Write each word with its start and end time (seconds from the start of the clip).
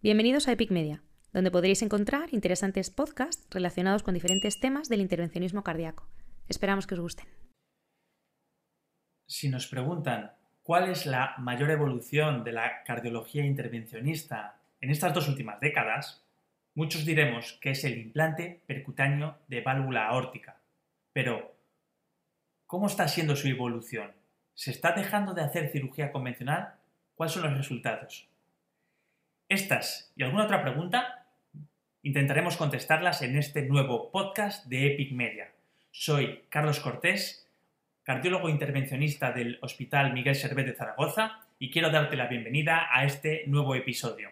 Bienvenidos 0.00 0.46
a 0.46 0.52
Epic 0.52 0.70
Media, 0.70 1.02
donde 1.32 1.50
podréis 1.50 1.82
encontrar 1.82 2.32
interesantes 2.32 2.88
podcasts 2.88 3.48
relacionados 3.50 4.04
con 4.04 4.14
diferentes 4.14 4.60
temas 4.60 4.88
del 4.88 5.00
intervencionismo 5.00 5.64
cardíaco. 5.64 6.08
Esperamos 6.48 6.86
que 6.86 6.94
os 6.94 7.00
gusten. 7.00 7.26
Si 9.26 9.48
nos 9.48 9.66
preguntan 9.66 10.30
cuál 10.62 10.88
es 10.88 11.04
la 11.04 11.34
mayor 11.38 11.72
evolución 11.72 12.44
de 12.44 12.52
la 12.52 12.84
cardiología 12.84 13.44
intervencionista 13.44 14.60
en 14.80 14.90
estas 14.90 15.12
dos 15.12 15.28
últimas 15.28 15.58
décadas, 15.58 16.24
muchos 16.76 17.04
diremos 17.04 17.58
que 17.60 17.72
es 17.72 17.82
el 17.82 17.98
implante 17.98 18.62
percutáneo 18.68 19.38
de 19.48 19.62
válvula 19.62 20.06
aórtica. 20.06 20.60
Pero, 21.12 21.56
¿cómo 22.66 22.86
está 22.86 23.08
siendo 23.08 23.34
su 23.34 23.48
evolución? 23.48 24.12
¿Se 24.54 24.70
está 24.70 24.92
dejando 24.92 25.34
de 25.34 25.42
hacer 25.42 25.72
cirugía 25.72 26.12
convencional? 26.12 26.76
¿Cuáles 27.16 27.32
son 27.32 27.42
los 27.42 27.56
resultados? 27.56 28.28
Estas 29.48 30.12
y 30.14 30.22
alguna 30.22 30.44
otra 30.44 30.60
pregunta 30.60 31.24
intentaremos 32.02 32.58
contestarlas 32.58 33.22
en 33.22 33.34
este 33.34 33.62
nuevo 33.62 34.10
podcast 34.10 34.66
de 34.66 34.92
Epic 34.92 35.12
Media. 35.12 35.50
Soy 35.90 36.44
Carlos 36.50 36.80
Cortés, 36.80 37.48
cardiólogo 38.02 38.50
intervencionista 38.50 39.32
del 39.32 39.58
Hospital 39.62 40.12
Miguel 40.12 40.34
Servet 40.34 40.66
de 40.66 40.74
Zaragoza 40.74 41.46
y 41.58 41.70
quiero 41.70 41.88
darte 41.88 42.14
la 42.14 42.26
bienvenida 42.26 42.88
a 42.90 43.06
este 43.06 43.44
nuevo 43.46 43.74
episodio. 43.74 44.28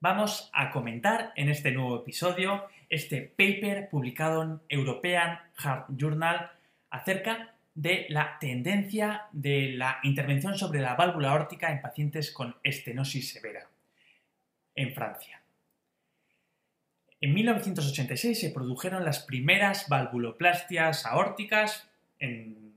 Vamos 0.00 0.50
a 0.52 0.70
comentar 0.70 1.32
en 1.34 1.48
este 1.48 1.72
nuevo 1.72 1.96
episodio 2.02 2.64
este 2.90 3.22
paper 3.22 3.88
publicado 3.88 4.42
en 4.42 4.60
European 4.68 5.40
Heart 5.56 5.86
Journal 5.96 6.50
acerca 6.90 7.54
de 7.74 8.04
la 8.10 8.36
tendencia 8.38 9.28
de 9.32 9.72
la 9.72 9.98
intervención 10.02 10.58
sobre 10.58 10.80
la 10.80 10.94
válvula 10.94 11.30
aórtica 11.30 11.72
en 11.72 11.80
pacientes 11.80 12.30
con 12.30 12.54
estenosis 12.62 13.32
severa 13.32 13.66
en 14.78 14.94
Francia. 14.94 15.42
En 17.20 17.34
1986 17.34 18.40
se 18.40 18.50
produjeron 18.50 19.04
las 19.04 19.20
primeras 19.20 19.88
valvuloplastias 19.88 21.04
aórticas. 21.04 21.90
En 22.20 22.72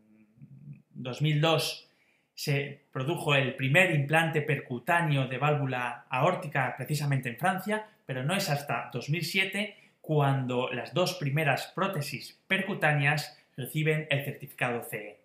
2002 0.95 1.87
se 2.33 2.81
produjo 2.91 3.35
el 3.35 3.55
primer 3.55 3.93
implante 3.93 4.41
percutáneo 4.41 5.27
de 5.27 5.37
válvula 5.37 6.07
aórtica 6.09 6.73
precisamente 6.75 7.29
en 7.29 7.37
Francia, 7.37 7.87
pero 8.07 8.23
no 8.23 8.35
es 8.35 8.49
hasta 8.49 8.89
2007 8.91 9.75
cuando 10.01 10.71
las 10.71 10.95
dos 10.95 11.13
primeras 11.15 11.67
prótesis 11.67 12.39
percutáneas 12.47 13.37
reciben 13.55 14.07
el 14.09 14.25
certificado 14.25 14.83
CE. 14.89 15.19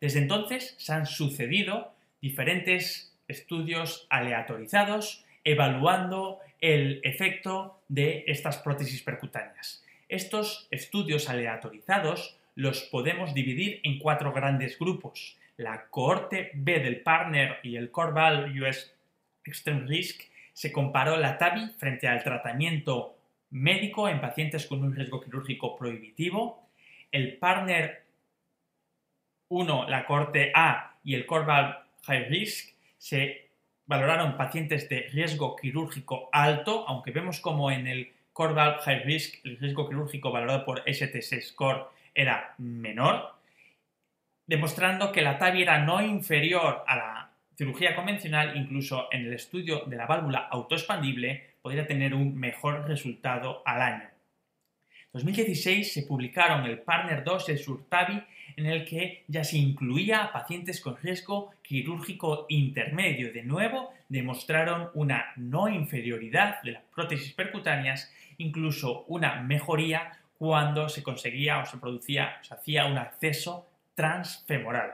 Desde 0.00 0.20
entonces 0.20 0.74
se 0.78 0.94
han 0.94 1.04
sucedido 1.04 1.92
diferentes 2.22 3.14
estudios 3.28 4.06
aleatorizados 4.08 5.26
evaluando 5.44 6.40
el 6.60 7.00
efecto 7.02 7.80
de 7.88 8.24
estas 8.26 8.58
prótesis 8.58 9.02
percutáneas. 9.02 9.82
Estos 10.08 10.68
estudios 10.70 11.28
aleatorizados 11.28 12.36
los 12.54 12.82
podemos 12.82 13.32
dividir 13.32 13.80
en 13.84 13.98
cuatro 13.98 14.32
grandes 14.32 14.78
grupos. 14.78 15.38
La 15.56 15.86
cohorte 15.86 16.50
B 16.54 16.80
del 16.80 17.00
partner 17.00 17.58
y 17.62 17.76
el 17.76 17.90
Corval 17.90 18.52
US 18.60 18.92
Extreme 19.44 19.86
Risk 19.86 20.22
se 20.52 20.72
comparó 20.72 21.16
la 21.16 21.38
TAVI 21.38 21.70
frente 21.78 22.08
al 22.08 22.22
tratamiento 22.22 23.16
médico 23.50 24.08
en 24.08 24.20
pacientes 24.20 24.66
con 24.66 24.82
un 24.82 24.94
riesgo 24.94 25.20
quirúrgico 25.20 25.76
prohibitivo. 25.76 26.68
El 27.10 27.36
partner 27.38 28.04
1, 29.48 29.88
la 29.88 30.06
cohorte 30.06 30.52
A 30.54 30.96
y 31.02 31.14
el 31.14 31.26
Corval 31.26 31.84
High 32.06 32.28
Risk 32.28 32.74
se 32.98 33.49
valoraron 33.90 34.36
pacientes 34.36 34.88
de 34.88 35.08
riesgo 35.12 35.56
quirúrgico 35.56 36.28
alto, 36.30 36.84
aunque 36.86 37.10
vemos 37.10 37.40
como 37.40 37.72
en 37.72 37.88
el 37.88 38.12
Core 38.32 38.54
High 38.54 39.02
Risk 39.02 39.44
el 39.44 39.58
riesgo 39.58 39.88
quirúrgico 39.88 40.30
valorado 40.30 40.64
por 40.64 40.84
STS 40.86 41.48
Score 41.48 41.86
era 42.14 42.54
menor, 42.58 43.34
demostrando 44.46 45.10
que 45.10 45.22
la 45.22 45.38
TAVI 45.38 45.62
era 45.62 45.80
no 45.80 46.00
inferior 46.00 46.84
a 46.86 46.96
la 46.96 47.30
cirugía 47.56 47.96
convencional, 47.96 48.56
incluso 48.56 49.08
en 49.10 49.26
el 49.26 49.32
estudio 49.32 49.80
de 49.86 49.96
la 49.96 50.06
válvula 50.06 50.46
autoexpandible 50.52 51.54
podría 51.60 51.88
tener 51.88 52.14
un 52.14 52.38
mejor 52.38 52.86
resultado 52.86 53.60
al 53.66 53.82
año. 53.82 54.09
En 55.12 55.18
2016 55.18 55.92
se 55.92 56.02
publicaron 56.02 56.64
el 56.66 56.78
Partner 56.78 57.24
2 57.24 57.48
y 57.48 57.52
el 57.52 57.58
Surtavi 57.58 58.22
en 58.56 58.66
el 58.66 58.84
que 58.84 59.24
ya 59.26 59.42
se 59.42 59.58
incluía 59.58 60.22
a 60.22 60.32
pacientes 60.32 60.80
con 60.80 60.96
riesgo 60.98 61.50
quirúrgico 61.62 62.46
intermedio. 62.48 63.32
De 63.32 63.42
nuevo, 63.42 63.92
demostraron 64.08 64.88
una 64.94 65.32
no 65.34 65.68
inferioridad 65.68 66.62
de 66.62 66.72
las 66.72 66.82
prótesis 66.94 67.32
percutáneas, 67.32 68.12
incluso 68.38 69.04
una 69.08 69.42
mejoría 69.42 70.12
cuando 70.38 70.88
se 70.88 71.02
conseguía 71.02 71.58
o 71.58 71.66
se 71.66 71.78
producía, 71.78 72.36
o 72.40 72.44
se 72.44 72.54
hacía 72.54 72.86
un 72.86 72.96
acceso 72.96 73.68
transfemoral. 73.96 74.92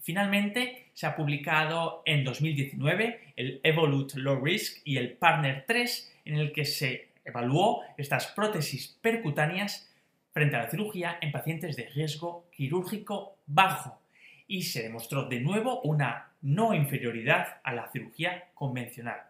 Finalmente, 0.00 0.86
se 0.94 1.06
ha 1.06 1.14
publicado 1.14 2.02
en 2.06 2.24
2019 2.24 3.34
el 3.36 3.60
Evolute 3.62 4.18
Low 4.20 4.42
Risk 4.42 4.80
y 4.86 4.96
el 4.96 5.12
Partner 5.12 5.64
3, 5.66 6.16
en 6.24 6.36
el 6.36 6.50
que 6.50 6.64
se 6.64 7.09
evaluó 7.30 7.82
estas 7.96 8.28
prótesis 8.28 8.98
percutáneas 9.00 9.90
frente 10.32 10.56
a 10.56 10.64
la 10.64 10.70
cirugía 10.70 11.18
en 11.20 11.32
pacientes 11.32 11.76
de 11.76 11.88
riesgo 11.88 12.48
quirúrgico 12.52 13.38
bajo 13.46 14.00
y 14.46 14.62
se 14.62 14.82
demostró 14.82 15.26
de 15.26 15.40
nuevo 15.40 15.80
una 15.82 16.32
no 16.42 16.74
inferioridad 16.74 17.60
a 17.62 17.72
la 17.72 17.88
cirugía 17.90 18.50
convencional. 18.54 19.20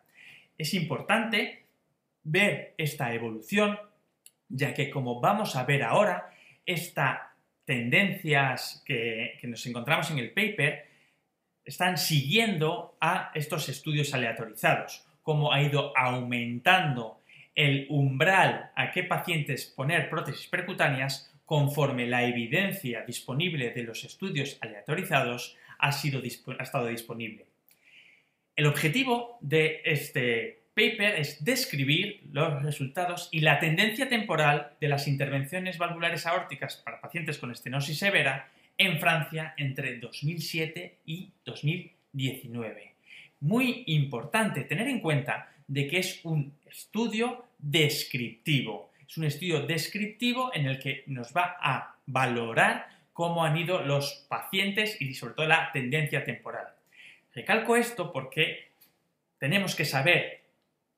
Es 0.57 0.75
importante 0.75 1.67
ver 2.23 2.75
esta 2.77 3.13
evolución, 3.15 3.79
ya 4.49 4.75
que 4.75 4.91
como 4.91 5.21
vamos 5.21 5.57
a 5.57 5.65
ver 5.65 5.83
ahora, 5.83 6.33
estas 6.65 7.19
tendencias 7.65 8.83
que, 8.85 9.39
nos 9.45 9.65
encontramos 9.67 10.11
en 10.11 10.19
el 10.19 10.33
paper 10.33 10.89
están 11.65 11.99
siguiendo 11.99 12.97
a 13.01 13.31
estos 13.35 13.69
estudios 13.69 14.13
aleatorizados, 14.15 15.07
como 15.23 15.53
ha 15.53 15.63
ido 15.63 15.97
aumentando 15.97 17.20
el 17.61 17.87
umbral 17.91 18.71
a 18.75 18.91
qué 18.91 19.03
pacientes 19.05 19.67
poner 19.67 20.09
prótesis 20.09 20.47
percutáneas 20.47 21.31
conforme 21.45 22.07
la 22.07 22.25
evidencia 22.25 23.05
disponible 23.05 23.71
de 23.71 23.83
los 23.83 24.03
estudios 24.05 24.57
aleatorizados 24.63 25.59
ha, 25.79 25.93
sido, 25.93 26.23
ha 26.59 26.63
estado 26.63 26.87
disponible. 26.87 27.45
El 28.57 28.65
objetivo 28.65 29.37
de 29.43 29.83
este 29.85 30.63
paper 30.75 31.17
es 31.17 31.45
describir 31.45 32.23
los 32.33 32.63
resultados 32.63 33.29
y 33.31 33.41
la 33.41 33.59
tendencia 33.59 34.09
temporal 34.09 34.73
de 34.81 34.89
las 34.89 35.07
intervenciones 35.07 35.77
valvulares 35.77 36.25
aórticas 36.25 36.77
para 36.77 37.01
pacientes 37.03 37.37
con 37.37 37.51
estenosis 37.51 37.99
severa 37.99 38.49
en 38.79 38.99
Francia 38.99 39.53
entre 39.59 39.99
2007 39.99 41.01
y 41.05 41.31
2019. 41.45 42.95
Muy 43.41 43.85
importante 43.87 44.65
tener 44.65 44.89
en 44.89 45.01
cuenta 45.01 45.53
de 45.69 45.87
que 45.87 45.99
es 45.99 46.21
un 46.25 46.55
estudio 46.65 47.50
descriptivo. 47.63 48.91
Es 49.09 49.17
un 49.19 49.25
estudio 49.25 49.67
descriptivo 49.67 50.51
en 50.55 50.67
el 50.67 50.79
que 50.79 51.05
nos 51.07 51.33
va 51.35 51.57
a 51.61 51.97
valorar 52.07 52.89
cómo 53.13 53.45
han 53.45 53.57
ido 53.57 53.83
los 53.83 54.27
pacientes 54.29 55.01
y 55.01 55.15
sobre 55.15 55.35
todo 55.35 55.47
la 55.47 55.71
tendencia 55.73 56.25
temporal. 56.25 56.67
Recalco 57.35 57.77
esto 57.77 58.13
porque 58.13 58.71
tenemos 59.39 59.75
que 59.75 59.85
saber 59.85 60.43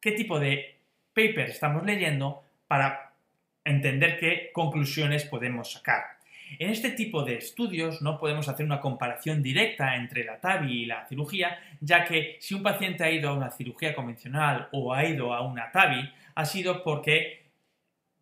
qué 0.01 0.13
tipo 0.13 0.39
de 0.39 0.77
paper 1.15 1.51
estamos 1.51 1.85
leyendo 1.85 2.45
para 2.67 3.13
entender 3.65 4.19
qué 4.19 4.51
conclusiones 4.53 5.25
podemos 5.25 5.73
sacar. 5.73 6.19
En 6.59 6.71
este 6.71 6.91
tipo 6.91 7.25
de 7.25 7.37
estudios 7.37 8.03
no 8.03 8.19
podemos 8.19 8.49
hacer 8.49 8.67
una 8.67 8.81
comparación 8.81 9.43
directa 9.43 9.97
entre 9.97 10.25
la 10.25 10.39
TAVI 10.39 10.83
y 10.83 10.87
la 10.87 11.07
cirugía, 11.07 11.59
ya 11.81 12.05
que 12.05 12.37
si 12.41 12.55
un 12.55 12.63
paciente 12.63 13.05
ha 13.05 13.11
ido 13.11 13.31
a 13.31 13.35
una 13.35 13.51
cirugía 13.51 13.95
convencional 13.95 14.69
o 14.73 14.93
ha 14.93 15.05
ido 15.05 15.33
a 15.33 15.41
una 15.41 15.71
TAVI, 15.71 16.13
ha 16.35 16.45
sido 16.45 16.83
porque 16.83 17.43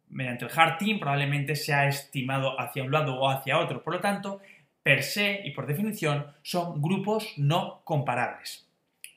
mediante 0.09 0.45
el 0.45 0.77
Team 0.79 0.99
probablemente 0.99 1.55
se 1.55 1.73
ha 1.73 1.87
estimado 1.87 2.61
hacia 2.61 2.83
un 2.83 2.91
lado 2.91 3.19
o 3.19 3.29
hacia 3.29 3.59
otro. 3.59 3.83
Por 3.83 3.95
lo 3.95 4.01
tanto, 4.01 4.41
per 4.83 5.03
se 5.03 5.41
y 5.45 5.51
por 5.51 5.67
definición 5.67 6.27
son 6.43 6.81
grupos 6.81 7.35
no 7.37 7.83
comparables. 7.85 8.67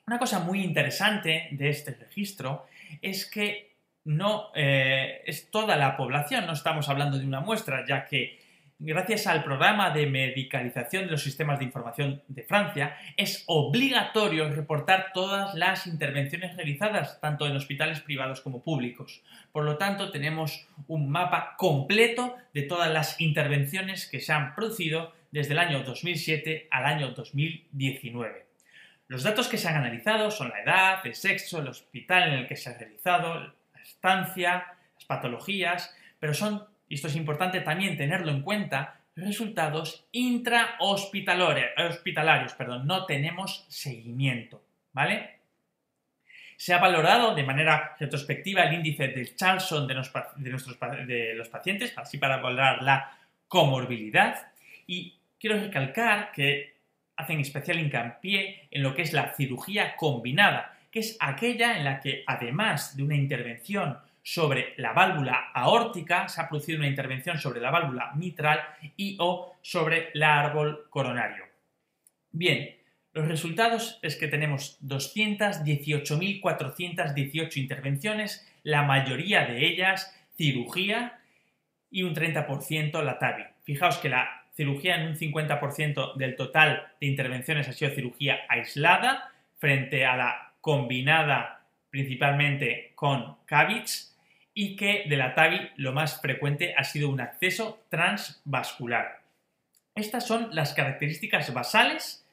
Una 0.06 0.18
cosa 0.18 0.40
muy 0.40 0.62
interesante 0.62 1.48
de 1.52 1.68
este 1.70 1.92
registro 1.92 2.66
es 3.00 3.28
que 3.28 3.74
no 4.04 4.50
eh, 4.54 5.22
es 5.24 5.50
toda 5.50 5.76
la 5.76 5.96
población, 5.96 6.46
no 6.46 6.52
estamos 6.52 6.88
hablando 6.88 7.18
de 7.18 7.26
una 7.26 7.40
muestra, 7.40 7.84
ya 7.86 8.04
que 8.04 8.38
gracias 8.78 9.26
al 9.26 9.44
programa 9.44 9.90
de 9.90 10.06
medicalización 10.06 11.04
de 11.04 11.12
los 11.12 11.22
sistemas 11.22 11.58
de 11.58 11.64
información 11.64 12.22
de 12.28 12.42
Francia, 12.42 12.96
es 13.16 13.44
obligatorio 13.46 14.48
reportar 14.50 15.12
todas 15.12 15.54
las 15.54 15.86
intervenciones 15.86 16.56
realizadas, 16.56 17.20
tanto 17.20 17.46
en 17.46 17.56
hospitales 17.56 18.00
privados 18.00 18.40
como 18.40 18.62
públicos. 18.62 19.22
Por 19.52 19.64
lo 19.64 19.76
tanto, 19.78 20.10
tenemos 20.10 20.68
un 20.88 21.08
mapa 21.08 21.54
completo 21.56 22.36
de 22.52 22.62
todas 22.62 22.92
las 22.92 23.20
intervenciones 23.20 24.06
que 24.06 24.20
se 24.20 24.32
han 24.32 24.54
producido 24.54 25.12
desde 25.30 25.52
el 25.52 25.58
año 25.58 25.82
2007 25.82 26.68
al 26.70 26.84
año 26.84 27.10
2019. 27.10 28.46
Los 29.08 29.22
datos 29.22 29.48
que 29.48 29.58
se 29.58 29.68
han 29.68 29.76
analizado 29.76 30.30
son 30.30 30.48
la 30.48 30.62
edad, 30.62 31.06
el 31.06 31.14
sexo, 31.14 31.60
el 31.60 31.68
hospital 31.68 32.28
en 32.28 32.34
el 32.40 32.46
que 32.46 32.56
se 32.56 32.70
ha 32.70 32.78
realizado, 32.78 33.34
la 33.74 33.82
estancia, 33.82 34.66
las 34.94 35.04
patologías, 35.04 35.94
pero 36.18 36.34
son, 36.34 36.64
y 36.88 36.94
esto 36.94 37.08
es 37.08 37.16
importante 37.16 37.60
también 37.60 37.96
tenerlo 37.96 38.30
en 38.30 38.42
cuenta, 38.42 39.00
resultados 39.16 40.06
intrahospitalarios, 40.12 42.54
perdón, 42.54 42.86
no 42.86 43.06
tenemos 43.06 43.64
seguimiento, 43.68 44.62
¿vale? 44.92 45.30
Se 46.56 46.72
ha 46.72 46.78
valorado 46.78 47.34
de 47.34 47.42
manera 47.42 47.96
retrospectiva 47.98 48.62
el 48.62 48.74
índice 48.74 49.08
de 49.08 49.34
Charlson 49.34 49.86
de, 49.86 49.94
nuestros, 49.94 50.78
de 51.06 51.34
los 51.34 51.48
pacientes, 51.48 51.92
así 51.96 52.18
para 52.18 52.38
valorar 52.38 52.82
la 52.82 53.18
comorbilidad, 53.48 54.52
y 54.86 55.16
quiero 55.38 55.60
recalcar 55.60 56.32
que 56.32 56.74
hacen 57.16 57.40
especial 57.40 57.78
hincapié 57.78 58.68
en 58.70 58.82
lo 58.82 58.94
que 58.94 59.02
es 59.02 59.12
la 59.12 59.34
cirugía 59.34 59.96
combinada, 59.96 60.78
que 60.90 61.00
es 61.00 61.16
aquella 61.20 61.76
en 61.76 61.84
la 61.84 62.00
que 62.00 62.24
además 62.26 62.96
de 62.96 63.02
una 63.02 63.16
intervención 63.16 63.98
sobre 64.24 64.74
la 64.78 64.92
válvula 64.94 65.50
aórtica, 65.52 66.26
se 66.28 66.40
ha 66.40 66.48
producido 66.48 66.78
una 66.78 66.88
intervención 66.88 67.38
sobre 67.38 67.60
la 67.60 67.70
válvula 67.70 68.12
mitral 68.14 68.58
y 68.96 69.18
o 69.20 69.54
sobre 69.60 70.08
el 70.14 70.22
árbol 70.22 70.86
coronario. 70.88 71.44
Bien, 72.32 72.74
los 73.12 73.28
resultados 73.28 73.98
es 74.00 74.16
que 74.16 74.26
tenemos 74.26 74.78
218.418 74.82 77.56
intervenciones, 77.58 78.50
la 78.62 78.82
mayoría 78.82 79.44
de 79.44 79.66
ellas 79.66 80.18
cirugía 80.38 81.20
y 81.90 82.02
un 82.02 82.14
30% 82.14 83.02
la 83.02 83.18
TAVI. 83.18 83.44
Fijaos 83.62 83.98
que 83.98 84.08
la 84.08 84.46
cirugía 84.54 84.96
en 84.96 85.08
un 85.08 85.16
50% 85.16 86.16
del 86.16 86.34
total 86.34 86.94
de 86.98 87.08
intervenciones 87.08 87.68
ha 87.68 87.74
sido 87.74 87.90
cirugía 87.90 88.38
aislada 88.48 89.34
frente 89.58 90.06
a 90.06 90.16
la 90.16 90.54
combinada 90.62 91.66
principalmente 91.90 92.92
con 92.94 93.36
CABITS 93.44 94.13
y 94.54 94.76
que 94.76 95.04
de 95.08 95.16
la 95.16 95.34
TAVI 95.34 95.72
lo 95.76 95.92
más 95.92 96.20
frecuente 96.20 96.74
ha 96.76 96.84
sido 96.84 97.10
un 97.10 97.20
acceso 97.20 97.84
transvascular. 97.90 99.20
Estas 99.94 100.26
son 100.26 100.54
las 100.54 100.72
características 100.72 101.52
basales 101.52 102.24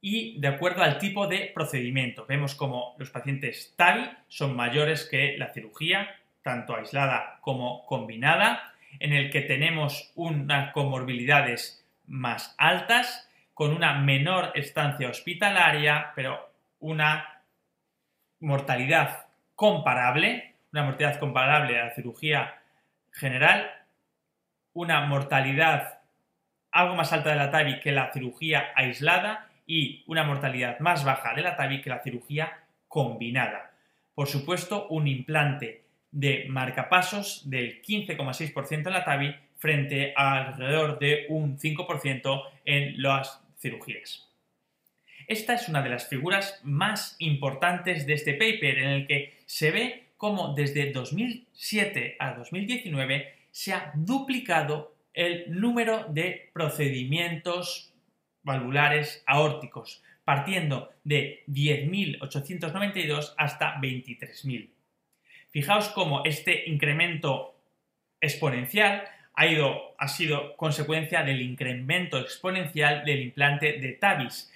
y 0.00 0.40
de 0.40 0.48
acuerdo 0.48 0.82
al 0.82 0.98
tipo 0.98 1.28
de 1.28 1.50
procedimiento. 1.54 2.26
Vemos 2.26 2.56
como 2.56 2.96
los 2.98 3.10
pacientes 3.10 3.72
TAVI 3.76 4.10
son 4.26 4.56
mayores 4.56 5.08
que 5.08 5.38
la 5.38 5.52
cirugía, 5.52 6.10
tanto 6.42 6.76
aislada 6.76 7.38
como 7.40 7.86
combinada, 7.86 8.74
en 8.98 9.12
el 9.12 9.30
que 9.30 9.42
tenemos 9.42 10.10
unas 10.16 10.72
comorbilidades 10.72 11.86
más 12.06 12.54
altas, 12.58 13.28
con 13.54 13.72
una 13.72 13.94
menor 14.00 14.50
estancia 14.54 15.08
hospitalaria, 15.08 16.12
pero 16.16 16.50
una 16.80 17.42
mortalidad 18.40 19.26
comparable 19.54 20.51
una 20.72 20.84
mortalidad 20.84 21.20
comparable 21.20 21.80
a 21.80 21.86
la 21.86 21.94
cirugía 21.94 22.62
general, 23.10 23.70
una 24.72 25.02
mortalidad 25.06 26.02
algo 26.72 26.94
más 26.96 27.12
alta 27.12 27.30
de 27.30 27.36
la 27.36 27.50
TAVI 27.50 27.80
que 27.80 27.92
la 27.92 28.10
cirugía 28.12 28.72
aislada 28.74 29.50
y 29.66 30.02
una 30.06 30.24
mortalidad 30.24 30.80
más 30.80 31.04
baja 31.04 31.34
de 31.34 31.42
la 31.42 31.54
TAVI 31.54 31.82
que 31.82 31.90
la 31.90 32.02
cirugía 32.02 32.64
combinada. 32.88 33.72
Por 34.14 34.26
supuesto, 34.26 34.88
un 34.88 35.06
implante 35.06 35.84
de 36.10 36.46
marcapasos 36.48 37.48
del 37.48 37.82
15,6% 37.82 38.86
en 38.86 38.92
la 38.92 39.04
TAVI 39.04 39.36
frente 39.58 40.12
a 40.16 40.38
alrededor 40.38 40.98
de 40.98 41.26
un 41.28 41.58
5% 41.58 42.42
en 42.64 43.00
las 43.02 43.40
cirugías. 43.58 44.28
Esta 45.28 45.54
es 45.54 45.68
una 45.68 45.82
de 45.82 45.90
las 45.90 46.08
figuras 46.08 46.60
más 46.64 47.16
importantes 47.18 48.06
de 48.06 48.14
este 48.14 48.32
paper 48.32 48.78
en 48.78 48.88
el 48.88 49.06
que 49.06 49.38
se 49.46 49.70
ve 49.70 50.01
cómo 50.22 50.54
desde 50.54 50.92
2007 50.92 52.14
a 52.20 52.34
2019 52.34 53.34
se 53.50 53.72
ha 53.72 53.90
duplicado 53.96 54.94
el 55.12 55.60
número 55.60 56.04
de 56.10 56.48
procedimientos 56.52 57.92
valvulares 58.44 59.24
aórticos, 59.26 60.00
partiendo 60.24 60.92
de 61.02 61.42
10.892 61.48 63.34
hasta 63.36 63.80
23.000. 63.80 64.68
Fijaos 65.50 65.88
cómo 65.88 66.22
este 66.24 66.70
incremento 66.70 67.56
exponencial 68.20 69.02
ha, 69.34 69.46
ido, 69.48 69.96
ha 69.98 70.06
sido 70.06 70.56
consecuencia 70.56 71.24
del 71.24 71.42
incremento 71.42 72.20
exponencial 72.20 73.04
del 73.04 73.22
implante 73.22 73.72
de 73.80 73.92
TAVIS, 73.94 74.52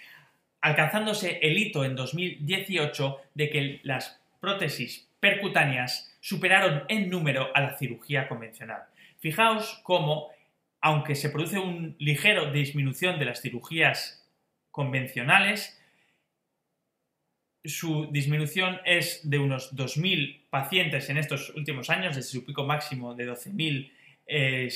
alcanzándose 0.60 1.40
el 1.42 1.58
hito 1.58 1.84
en 1.84 1.96
2018 1.96 3.20
de 3.34 3.50
que 3.50 3.80
las 3.82 4.20
prótesis 4.40 5.08
percutáneas 5.26 6.16
superaron 6.20 6.84
en 6.88 7.10
número 7.10 7.50
a 7.52 7.60
la 7.60 7.76
cirugía 7.76 8.28
convencional. 8.28 8.82
Fijaos 9.18 9.80
cómo, 9.82 10.30
aunque 10.80 11.16
se 11.16 11.30
produce 11.30 11.58
una 11.58 11.94
ligero 11.98 12.52
disminución 12.52 13.18
de 13.18 13.24
las 13.24 13.42
cirugías 13.42 14.24
convencionales, 14.70 15.82
su 17.64 18.06
disminución 18.12 18.78
es 18.84 19.28
de 19.28 19.40
unos 19.40 19.74
2.000 19.74 20.42
pacientes 20.48 21.10
en 21.10 21.16
estos 21.18 21.50
últimos 21.56 21.90
años, 21.90 22.14
desde 22.14 22.30
su 22.30 22.46
pico 22.46 22.62
máximo 22.62 23.16
de 23.16 23.28
12.700 23.28 23.90
eh, 24.28 24.70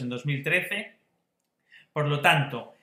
en 0.00 0.08
2013. 0.08 0.92
Por 1.92 2.08
lo 2.08 2.20
tanto, 2.20 2.74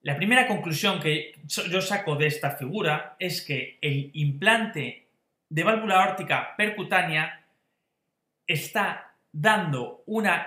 la 0.00 0.16
primera 0.16 0.48
conclusión 0.48 0.98
que 0.98 1.34
yo 1.46 1.80
saco 1.80 2.16
de 2.16 2.26
esta 2.26 2.56
figura 2.56 3.14
es 3.20 3.42
que 3.42 3.78
el 3.80 4.10
implante 4.14 5.01
de 5.52 5.64
válvula 5.64 6.02
aórtica 6.02 6.56
percutánea 6.56 7.44
está 8.46 9.12
dando 9.30 10.02
una 10.06 10.46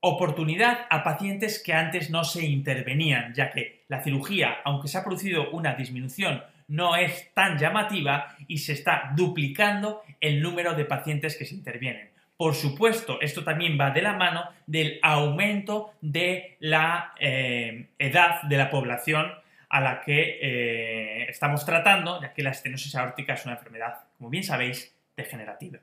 oportunidad 0.00 0.86
a 0.90 1.04
pacientes 1.04 1.62
que 1.62 1.72
antes 1.72 2.10
no 2.10 2.24
se 2.24 2.44
intervenían, 2.44 3.32
ya 3.34 3.50
que 3.50 3.84
la 3.86 4.02
cirugía, 4.02 4.58
aunque 4.64 4.88
se 4.88 4.98
ha 4.98 5.04
producido 5.04 5.52
una 5.52 5.74
disminución, 5.74 6.42
no 6.66 6.96
es 6.96 7.32
tan 7.32 7.56
llamativa 7.58 8.36
y 8.48 8.58
se 8.58 8.72
está 8.72 9.12
duplicando 9.14 10.02
el 10.20 10.42
número 10.42 10.74
de 10.74 10.84
pacientes 10.84 11.36
que 11.36 11.44
se 11.44 11.54
intervienen. 11.54 12.10
Por 12.36 12.56
supuesto, 12.56 13.20
esto 13.20 13.44
también 13.44 13.78
va 13.80 13.90
de 13.90 14.02
la 14.02 14.14
mano 14.14 14.48
del 14.66 14.98
aumento 15.00 15.92
de 16.00 16.56
la 16.58 17.14
eh, 17.20 17.90
edad 17.98 18.42
de 18.42 18.56
la 18.56 18.68
población 18.68 19.32
a 19.68 19.80
la 19.80 20.00
que 20.00 20.38
eh, 20.40 21.26
estamos 21.28 21.64
tratando, 21.64 22.20
ya 22.20 22.32
que 22.32 22.42
la 22.42 22.50
estenosis 22.50 22.94
aórtica 22.94 23.34
es 23.34 23.44
una 23.44 23.54
enfermedad, 23.54 24.04
como 24.16 24.30
bien 24.30 24.44
sabéis, 24.44 24.94
degenerativa. 25.16 25.78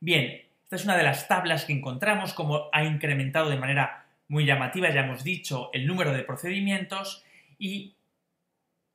Bien, 0.00 0.42
esta 0.64 0.76
es 0.76 0.84
una 0.84 0.96
de 0.96 1.02
las 1.02 1.28
tablas 1.28 1.64
que 1.64 1.72
encontramos, 1.72 2.34
como 2.34 2.68
ha 2.72 2.84
incrementado 2.84 3.48
de 3.48 3.56
manera 3.56 4.04
muy 4.28 4.44
llamativa, 4.44 4.90
ya 4.90 5.00
hemos 5.00 5.24
dicho, 5.24 5.70
el 5.72 5.86
número 5.86 6.12
de 6.12 6.22
procedimientos 6.22 7.24
y 7.58 7.94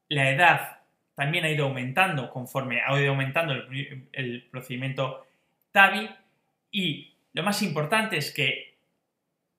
la 0.08 0.30
edad 0.30 0.82
también 1.16 1.46
ha 1.46 1.50
ido 1.50 1.66
aumentando 1.66 2.30
conforme 2.30 2.82
ha 2.82 3.00
ido 3.00 3.12
aumentando 3.12 3.54
el, 3.54 4.08
el 4.12 4.48
procedimiento 4.52 5.26
TAVI 5.72 6.10
y 6.72 7.14
lo 7.34 7.44
más 7.44 7.62
importante 7.64 8.18
es 8.18 8.32
que 8.32 8.76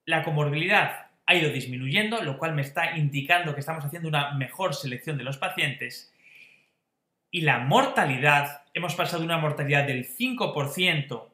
la 0.05 0.23
comorbilidad 0.23 1.09
ha 1.27 1.35
ido 1.35 1.51
disminuyendo, 1.51 2.23
lo 2.23 2.39
cual 2.39 2.55
me 2.55 2.63
está 2.63 2.97
indicando 2.97 3.55
que 3.55 3.61
estamos 3.61 3.85
haciendo 3.85 4.09
una 4.09 4.33
mejor 4.33 4.75
selección 4.75 5.17
de 5.17 5.25
los 5.25 5.39
pacientes. 5.39 6.13
Y 7.31 7.41
la 7.41 7.59
mortalidad, 7.59 8.63
hemos 8.75 8.95
pasado 8.95 9.21
de 9.21 9.27
una 9.27 9.39
mortalidad 9.39 9.87
del 9.87 10.07
5% 10.07 11.29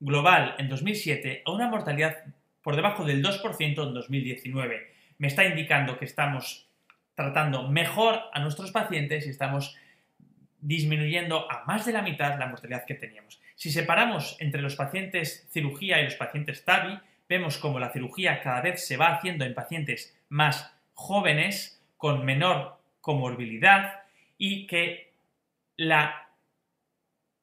global 0.00 0.54
en 0.58 0.68
2007 0.68 1.42
a 1.44 1.50
una 1.52 1.68
mortalidad 1.68 2.24
por 2.62 2.76
debajo 2.76 3.04
del 3.04 3.22
2% 3.22 3.62
en 3.62 3.94
2019. 3.94 4.92
Me 5.18 5.28
está 5.28 5.44
indicando 5.44 5.98
que 5.98 6.04
estamos 6.04 6.68
tratando 7.14 7.68
mejor 7.68 8.20
a 8.32 8.40
nuestros 8.40 8.72
pacientes 8.72 9.26
y 9.26 9.30
estamos 9.30 9.76
disminuyendo 10.60 11.50
a 11.50 11.64
más 11.64 11.86
de 11.86 11.92
la 11.92 12.02
mitad 12.02 12.38
la 12.38 12.48
mortalidad 12.48 12.84
que 12.84 12.94
teníamos. 12.94 13.40
Si 13.54 13.70
separamos 13.70 14.36
entre 14.40 14.60
los 14.60 14.74
pacientes 14.74 15.48
cirugía 15.50 16.00
y 16.00 16.04
los 16.04 16.16
pacientes 16.16 16.64
TAVI, 16.64 16.98
vemos 17.28 17.58
como 17.58 17.78
la 17.78 17.92
cirugía 17.92 18.40
cada 18.40 18.60
vez 18.60 18.86
se 18.86 18.96
va 18.96 19.08
haciendo 19.08 19.44
en 19.44 19.54
pacientes 19.54 20.16
más 20.28 20.74
jóvenes, 20.94 21.82
con 21.96 22.24
menor 22.24 22.78
comorbilidad 23.00 24.00
y 24.38 24.66
que 24.66 25.12
la 25.76 26.28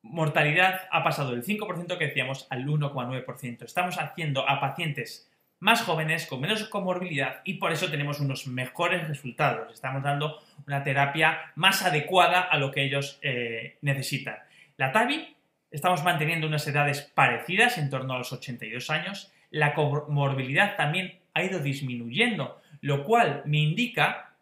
mortalidad 0.01 0.81
ha 0.91 1.03
pasado 1.03 1.31
del 1.31 1.43
5% 1.43 1.97
que 1.97 2.07
decíamos 2.07 2.47
al 2.49 2.65
1,9%. 2.65 3.63
Estamos 3.63 3.97
haciendo 3.97 4.47
a 4.47 4.59
pacientes 4.59 5.29
más 5.59 5.81
jóvenes, 5.81 6.27
con 6.27 6.41
menos 6.41 6.65
comorbilidad 6.65 7.41
y 7.45 7.53
por 7.53 7.71
eso 7.71 7.89
tenemos 7.89 8.19
unos 8.19 8.47
mejores 8.47 9.07
resultados. 9.07 9.73
Estamos 9.73 10.03
dando 10.03 10.39
una 10.67 10.83
terapia 10.83 11.53
más 11.55 11.83
adecuada 11.83 12.41
a 12.41 12.57
lo 12.57 12.69
que 12.69 12.83
ellos 12.83 13.17
eh, 13.21 13.77
necesitan. 13.81 14.37
La 14.75 14.91
TAVI 14.91 15.35
estamos 15.71 16.03
manteniendo 16.03 16.47
unas 16.47 16.67
edades 16.67 17.01
parecidas, 17.01 17.77
en 17.77 17.89
torno 17.89 18.13
a 18.13 18.17
los 18.17 18.33
82 18.33 18.89
años, 18.89 19.32
la 19.53 19.75
comorbilidad 19.75 20.75
también 20.75 21.19
ha 21.35 21.43
ido 21.43 21.59
disminuyendo, 21.59 22.59
lo 22.81 23.03
cual 23.05 23.43
me 23.45 23.59
indica 23.59 24.35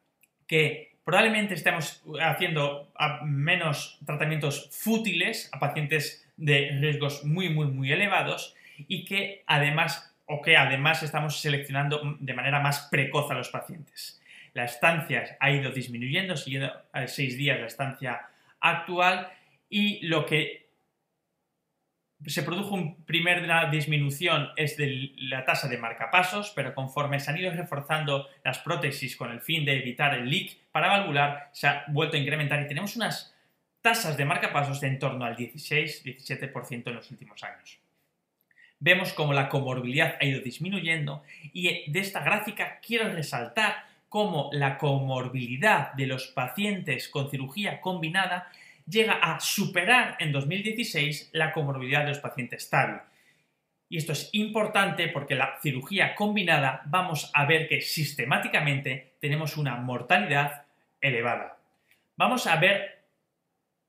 que 0.48 0.94
probablemente 1.04 1.54
estemos 1.54 2.02
haciendo 2.22 2.94
menos 3.26 4.00
tratamientos 4.06 4.70
fútiles 4.72 5.50
a 5.52 5.60
pacientes 5.60 6.26
de 6.38 6.78
riesgos 6.80 7.26
muy, 7.26 7.50
muy, 7.50 7.68
muy 7.68 7.92
elevados 7.92 8.56
y 8.88 9.04
que 9.04 9.44
además, 9.48 10.16
o 10.28 10.42
que 10.42 10.56
además 10.56 11.04
estamos 11.04 11.42
seleccionando 11.42 12.18
de 12.20 12.34
manera 12.34 12.62
más 12.62 12.88
precoz 12.90 13.30
a 13.32 13.34
los 13.34 13.50
pacientes. 13.50 14.22
La 14.54 14.64
estancia 14.64 15.38
ha 15.42 15.52
ido 15.52 15.72
disminuyendo, 15.72 16.38
siguiendo 16.38 16.72
a 16.94 17.08
seis 17.08 17.38
días 17.38 17.60
la 17.60 17.68
estancia 17.68 18.22
actual 18.62 19.28
y 19.70 20.06
lo 20.08 20.26
que 20.26 20.71
se 22.26 22.44
produjo 22.44 22.76
una 22.76 22.96
primera 23.06 23.70
disminución 23.70 24.50
es 24.56 24.78
de 24.78 25.12
la 25.18 25.44
tasa 25.44 25.68
de 25.68 25.78
marcapasos, 25.78 26.52
pero 26.56 26.76
conforme 26.76 27.20
se 27.20 27.32
han 27.32 27.38
ido 27.38 27.52
reforzando 27.52 28.28
las 28.44 28.60
prótesis 28.60 29.16
con 29.16 29.32
el 29.32 29.42
fin 29.42 29.66
de 29.66 29.78
evitar 29.78 30.14
el 30.14 30.30
leak 30.30 30.58
paravalvular, 30.72 31.50
se 31.52 31.68
ha 31.68 31.86
vuelto 31.88 32.18
a 32.18 32.20
incrementar 32.20 32.62
y 32.62 32.68
tenemos 32.68 32.96
unas 32.96 33.34
tasas 33.82 34.18
de 34.18 34.26
marcapasos 34.26 34.80
de 34.80 34.88
en 34.88 35.00
torno 35.00 35.26
al 35.26 35.36
16-17% 35.36 36.88
en 36.88 36.96
los 36.96 37.10
últimos 37.10 37.44
años. 37.44 37.80
Vemos 38.80 39.14
cómo 39.14 39.34
la 39.34 39.50
comorbilidad 39.50 40.18
ha 40.20 40.26
ido 40.26 40.42
disminuyendo 40.42 41.24
y 41.54 41.92
de 41.92 42.00
esta 42.00 42.24
gráfica 42.24 42.80
quiero 42.86 43.10
resaltar 43.10 43.86
cómo 44.10 44.50
la 44.54 44.78
comorbilidad 44.78 45.94
de 45.94 46.06
los 46.06 46.28
pacientes 46.28 47.08
con 47.08 47.30
cirugía 47.30 47.80
combinada 47.80 48.52
llega 48.92 49.14
a 49.14 49.40
superar 49.40 50.18
en 50.20 50.32
2016 50.32 51.30
la 51.34 51.54
comorbilidad 51.54 52.02
de 52.02 52.10
los 52.10 52.20
pacientes 52.20 52.70
TAVI. 52.70 53.00
Y 53.90 53.98
esto 53.98 54.12
es 54.12 54.30
importante 54.34 55.08
porque 55.08 55.36
la 55.36 55.58
cirugía 55.62 56.16
combinada 56.16 56.82
vamos 56.86 57.32
a 57.34 57.46
ver 57.46 57.68
que 57.68 57.82
sistemáticamente 57.82 59.16
tenemos 59.20 59.58
una 59.58 59.76
mortalidad 59.78 60.66
elevada. 61.02 61.58
Vamos 62.18 62.48
a 62.48 62.56
ver 62.58 63.06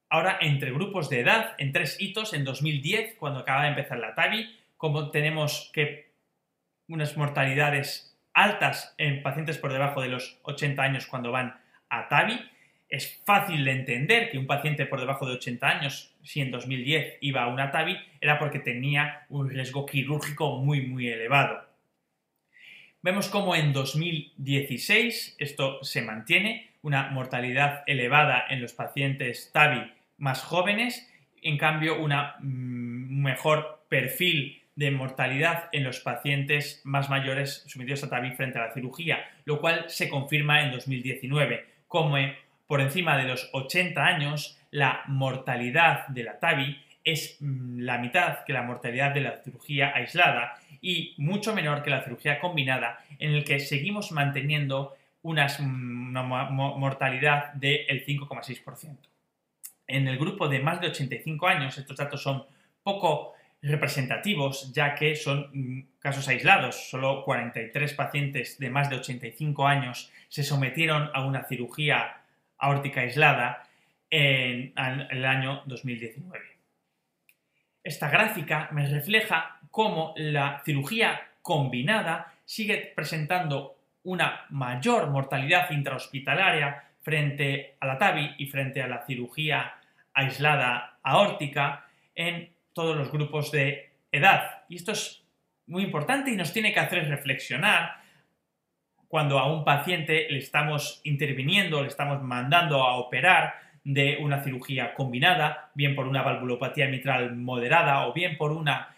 ahora 0.08 0.38
entre 0.40 0.72
grupos 0.72 1.08
de 1.08 1.20
edad, 1.20 1.54
en 1.58 1.72
tres 1.72 2.00
hitos, 2.00 2.34
en 2.34 2.44
2010, 2.44 3.16
cuando 3.16 3.40
acaba 3.40 3.62
de 3.62 3.70
empezar 3.70 3.98
la 3.98 4.14
TAVI, 4.14 4.58
cómo 4.76 5.10
tenemos 5.10 5.70
que 5.72 6.12
unas 6.88 7.16
mortalidades 7.16 8.18
altas 8.34 8.94
en 8.98 9.22
pacientes 9.22 9.58
por 9.58 9.72
debajo 9.72 10.00
de 10.00 10.08
los 10.08 10.38
80 10.42 10.82
años 10.82 11.06
cuando 11.06 11.32
van 11.32 11.60
a 11.88 12.08
TAVI, 12.08 12.40
es 12.92 13.22
fácil 13.24 13.64
de 13.64 13.72
entender 13.72 14.28
que 14.30 14.36
un 14.36 14.46
paciente 14.46 14.84
por 14.84 15.00
debajo 15.00 15.26
de 15.26 15.36
80 15.36 15.66
años, 15.66 16.14
si 16.22 16.42
en 16.42 16.50
2010 16.50 17.16
iba 17.22 17.42
a 17.42 17.48
una 17.48 17.70
TAVI, 17.70 17.96
era 18.20 18.38
porque 18.38 18.58
tenía 18.58 19.24
un 19.30 19.48
riesgo 19.48 19.86
quirúrgico 19.86 20.58
muy, 20.58 20.82
muy 20.82 21.08
elevado. 21.08 21.64
Vemos 23.00 23.28
cómo 23.28 23.56
en 23.56 23.72
2016 23.72 25.36
esto 25.38 25.82
se 25.82 26.02
mantiene, 26.02 26.70
una 26.82 27.08
mortalidad 27.08 27.82
elevada 27.86 28.44
en 28.50 28.60
los 28.60 28.74
pacientes 28.74 29.50
TAVI 29.54 29.90
más 30.18 30.42
jóvenes, 30.42 31.10
en 31.40 31.56
cambio 31.56 31.98
un 31.98 32.12
mm, 32.12 33.22
mejor 33.22 33.86
perfil 33.88 34.60
de 34.76 34.90
mortalidad 34.90 35.70
en 35.72 35.84
los 35.84 36.00
pacientes 36.00 36.82
más 36.84 37.08
mayores 37.08 37.64
sometidos 37.68 38.04
a 38.04 38.10
TAVI 38.10 38.32
frente 38.32 38.58
a 38.58 38.66
la 38.66 38.74
cirugía, 38.74 39.30
lo 39.46 39.62
cual 39.62 39.86
se 39.88 40.10
confirma 40.10 40.62
en 40.62 40.72
2019, 40.72 41.64
como 41.88 42.18
por 42.72 42.80
encima 42.80 43.18
de 43.18 43.24
los 43.24 43.50
80 43.52 44.02
años, 44.02 44.58
la 44.70 45.02
mortalidad 45.06 46.06
de 46.06 46.22
la 46.22 46.38
TAVI 46.38 46.80
es 47.04 47.36
mm, 47.38 47.80
la 47.80 47.98
mitad 47.98 48.44
que 48.46 48.54
la 48.54 48.62
mortalidad 48.62 49.12
de 49.12 49.20
la 49.20 49.42
cirugía 49.44 49.92
aislada 49.94 50.54
y 50.80 51.12
mucho 51.18 51.54
menor 51.54 51.82
que 51.82 51.90
la 51.90 52.02
cirugía 52.02 52.40
combinada, 52.40 53.04
en 53.18 53.32
el 53.34 53.44
que 53.44 53.60
seguimos 53.60 54.10
manteniendo 54.10 54.96
una 55.20 55.48
mortalidad 55.60 57.52
del 57.52 58.06
5,6%. 58.06 58.96
En 59.86 60.08
el 60.08 60.16
grupo 60.16 60.48
de 60.48 60.60
más 60.60 60.80
de 60.80 60.86
85 60.86 61.46
años, 61.46 61.76
estos 61.76 61.98
datos 61.98 62.22
son 62.22 62.46
poco 62.82 63.34
representativos, 63.60 64.72
ya 64.72 64.94
que 64.94 65.14
son 65.14 65.50
mm, 65.52 65.82
casos 65.98 66.26
aislados. 66.26 66.88
Solo 66.88 67.22
43 67.22 67.92
pacientes 67.92 68.58
de 68.58 68.70
más 68.70 68.88
de 68.88 68.96
85 68.96 69.66
años 69.66 70.10
se 70.30 70.42
sometieron 70.42 71.10
a 71.12 71.22
una 71.26 71.44
cirugía 71.44 72.21
aórtica 72.62 73.02
aislada 73.02 73.68
en, 74.08 74.72
el 75.10 75.24
año 75.24 75.62
2019. 75.66 76.44
Esta 77.82 78.08
gráfica 78.08 78.68
me 78.70 78.86
refleja 78.86 79.58
cómo 79.70 80.14
la 80.16 80.62
cirugía 80.64 81.20
combinada 81.42 82.32
sigue 82.44 82.92
presentando 82.94 83.76
una 84.04 84.46
mayor 84.50 85.10
mortalidad 85.10 85.70
intrahospitalaria 85.70 86.84
frente 87.00 87.76
a 87.80 87.86
la 87.86 87.98
TAVI 87.98 88.36
y 88.38 88.46
frente 88.46 88.80
a 88.80 88.86
la 88.86 89.04
cirugía 89.04 89.74
aislada 90.14 90.98
aórtica 91.02 91.86
en 92.14 92.52
todos 92.72 92.96
los 92.96 93.10
grupos 93.10 93.50
de 93.50 93.90
edad. 94.12 94.64
Y 94.68 94.76
esto 94.76 94.92
es 94.92 95.24
muy 95.66 95.82
importante 95.82 96.30
y 96.30 96.36
nos 96.36 96.52
tiene 96.52 96.72
que 96.72 96.80
hacer 96.80 97.08
reflexionar 97.08 98.01
cuando 99.12 99.38
a 99.38 99.46
un 99.46 99.62
paciente 99.62 100.26
le 100.30 100.38
estamos 100.38 101.02
interviniendo, 101.04 101.82
le 101.82 101.88
estamos 101.88 102.22
mandando 102.22 102.82
a 102.82 102.96
operar 102.96 103.56
de 103.84 104.16
una 104.22 104.42
cirugía 104.42 104.94
combinada, 104.94 105.70
bien 105.74 105.94
por 105.94 106.08
una 106.08 106.22
valvulopatía 106.22 106.88
mitral 106.88 107.36
moderada 107.36 108.06
o 108.06 108.14
bien 108.14 108.38
por 108.38 108.52
una 108.52 108.96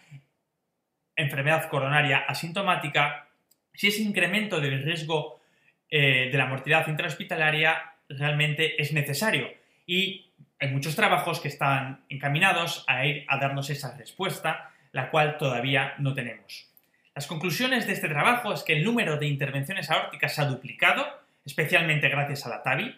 enfermedad 1.17 1.67
coronaria 1.67 2.19
asintomática, 2.19 3.27
si 3.73 3.87
ese 3.87 4.03
incremento 4.03 4.61
del 4.61 4.83
riesgo 4.83 5.41
eh, 5.89 6.29
de 6.31 6.37
la 6.37 6.45
mortalidad 6.45 6.87
intrahospitalaria 6.87 7.75
realmente 8.07 8.81
es 8.81 8.93
necesario. 8.93 9.49
Y 9.85 10.31
hay 10.61 10.69
muchos 10.69 10.95
trabajos 10.95 11.41
que 11.41 11.49
están 11.49 12.05
encaminados 12.07 12.85
a 12.87 13.05
ir 13.05 13.25
a 13.27 13.37
darnos 13.37 13.69
esa 13.69 13.97
respuesta, 13.97 14.71
la 14.93 15.09
cual 15.09 15.37
todavía 15.37 15.93
no 15.97 16.13
tenemos. 16.13 16.73
Las 17.15 17.27
conclusiones 17.27 17.87
de 17.87 17.93
este 17.93 18.09
trabajo 18.09 18.51
es 18.51 18.63
que 18.63 18.73
el 18.73 18.83
número 18.83 19.15
de 19.15 19.25
intervenciones 19.25 19.89
aórticas 19.89 20.35
se 20.35 20.41
ha 20.41 20.45
duplicado, 20.45 21.07
especialmente 21.45 22.09
gracias 22.09 22.45
a 22.45 22.49
la 22.49 22.61
TAVI. 22.61 22.93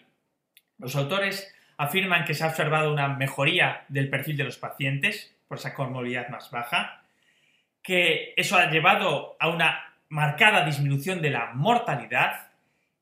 Los 0.78 0.96
autores 0.96 1.54
afirman 1.76 2.24
que 2.24 2.34
se 2.34 2.42
ha 2.42 2.48
observado 2.48 2.92
una 2.92 3.06
mejoría 3.06 3.84
del 3.86 4.10
perfil 4.10 4.36
de 4.36 4.42
los 4.42 4.56
pacientes 4.56 5.36
por 5.46 5.58
esa 5.58 5.72
comorbilidad 5.72 6.30
más 6.30 6.50
baja, 6.50 7.04
que 7.80 8.34
eso 8.36 8.56
ha 8.56 8.68
llevado 8.68 9.36
a 9.38 9.50
una 9.50 9.94
marcada 10.08 10.64
disminución 10.64 11.22
de 11.22 11.30
la 11.30 11.52
mortalidad, 11.54 12.48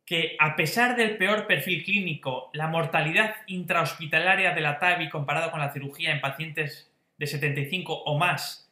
que 0.04 0.37
a 0.38 0.54
pesar 0.54 0.96
del 0.96 1.16
peor 1.16 1.46
perfil 1.46 1.82
clínico, 1.82 2.50
la 2.52 2.68
mortalidad 2.68 3.37
intrahospitalaria 3.46 4.52
de 4.52 4.61
la 4.61 4.78
TAVI 4.78 5.08
comparado 5.08 5.50
con 5.50 5.61
la 5.61 5.73
cirugía 5.73 6.12
en 6.12 6.20
pacientes 6.20 6.90
de 7.16 7.26
75 7.26 8.02
o 8.02 8.18
más 8.18 8.65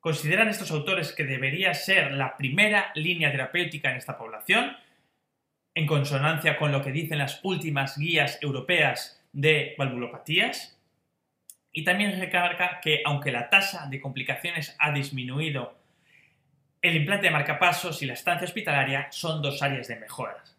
consideran 0.00 0.48
estos 0.48 0.70
autores 0.70 1.12
que 1.12 1.24
debería 1.24 1.74
ser 1.74 2.12
la 2.12 2.36
primera 2.36 2.90
línea 2.94 3.30
terapéutica 3.30 3.90
en 3.90 3.98
esta 3.98 4.18
población, 4.18 4.76
en 5.74 5.86
consonancia 5.86 6.56
con 6.56 6.72
lo 6.72 6.82
que 6.82 6.90
dicen 6.90 7.18
las 7.18 7.40
últimas 7.44 7.98
guías 7.98 8.38
europeas 8.42 9.22
de 9.32 9.74
valvulopatías. 9.78 10.76
Y 11.72 11.84
también 11.84 12.18
recarga 12.18 12.80
que 12.80 13.02
aunque 13.04 13.30
la 13.30 13.48
tasa 13.48 13.86
de 13.86 14.00
complicaciones 14.00 14.74
ha 14.80 14.90
disminuido, 14.90 15.78
el 16.82 16.96
implante 16.96 17.26
de 17.26 17.32
marcapasos 17.32 18.02
y 18.02 18.06
la 18.06 18.14
estancia 18.14 18.46
hospitalaria 18.46 19.08
son 19.12 19.42
dos 19.42 19.62
áreas 19.62 19.86
de 19.86 19.96
mejoras. 19.96 20.56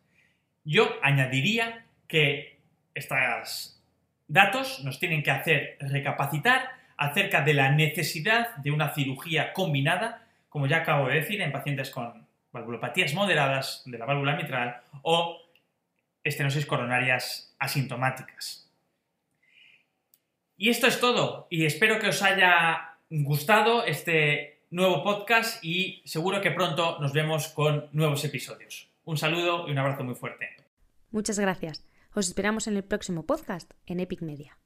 Yo 0.64 1.00
añadiría 1.02 1.86
que 2.08 2.60
estos 2.94 3.82
datos 4.28 4.84
nos 4.84 5.00
tienen 5.00 5.24
que 5.24 5.32
hacer 5.32 5.78
recapacitar 5.80 6.81
acerca 7.02 7.42
de 7.42 7.56
la 7.56 7.72
necesidad 7.72 8.56
de 8.58 8.70
una 8.70 8.94
cirugía 8.94 9.54
combinada, 9.54 10.28
como 10.50 10.68
ya 10.68 10.78
acabo 10.78 11.08
de 11.08 11.16
decir, 11.16 11.42
en 11.42 11.52
pacientes 11.52 11.90
con 11.90 12.28
valvulopatías 12.52 13.16
moderadas 13.16 13.82
de 13.88 13.98
la 13.98 14.06
válvula 14.06 14.36
mitral 14.36 14.84
o 15.02 15.42
estenosis 16.24 16.68
coronarias 16.68 17.56
asintomáticas. 17.58 18.70
Y 20.56 20.70
esto 20.70 20.86
es 20.86 21.00
todo, 21.00 21.48
y 21.50 21.66
espero 21.66 21.98
que 21.98 22.10
os 22.10 22.22
haya 22.22 22.98
gustado 23.10 23.84
este 23.84 24.60
nuevo 24.70 25.02
podcast 25.02 25.64
y 25.64 26.04
seguro 26.06 26.40
que 26.40 26.52
pronto 26.52 27.00
nos 27.00 27.14
vemos 27.14 27.48
con 27.48 27.90
nuevos 27.94 28.24
episodios. 28.24 28.92
Un 29.06 29.18
saludo 29.18 29.68
y 29.68 29.72
un 29.72 29.80
abrazo 29.80 30.04
muy 30.04 30.14
fuerte. 30.14 30.50
Muchas 31.10 31.40
gracias. 31.40 31.84
Os 32.14 32.28
esperamos 32.28 32.68
en 32.68 32.78
el 32.78 32.84
próximo 32.84 33.26
podcast 33.26 33.72
en 33.88 34.00
Epic 34.00 34.22
Media. 34.22 34.60